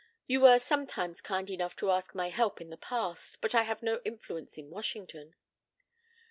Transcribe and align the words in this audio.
You 0.25 0.41
were 0.41 0.57
sometimes 0.57 1.21
kind 1.21 1.47
enough 1.51 1.75
to 1.75 1.91
ask 1.91 2.15
my 2.15 2.29
help 2.29 2.59
in 2.59 2.71
the 2.71 2.77
past, 2.77 3.39
but 3.39 3.53
I 3.53 3.61
have 3.61 3.83
no 3.83 4.01
influence 4.03 4.57
in 4.57 4.71
Washington." 4.71 5.35